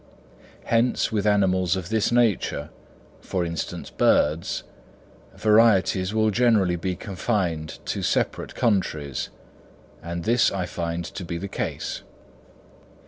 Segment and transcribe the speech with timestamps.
[0.63, 2.71] Hence with animals of this nature,
[3.19, 4.63] for instance birds,
[5.35, 9.29] varieties will generally be confined to separated countries;
[10.01, 12.01] and this I find to be the case.